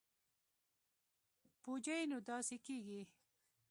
پوجي 1.63 1.99
نو 2.11 2.17
داسې 2.29 2.55
کېږي. 2.65 3.01